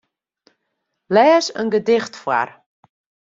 [1.15, 2.49] Lês in gedicht foar.